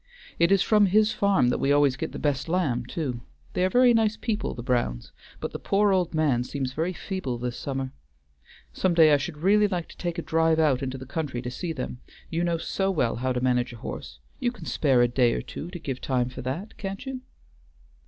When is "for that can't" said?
16.29-17.05